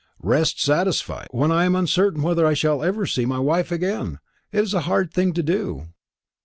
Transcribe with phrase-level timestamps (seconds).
[0.23, 4.17] "Rest satisfied, when I am uncertain whether I shall ever see my wife again!
[4.49, 5.89] That is a hard thing to do."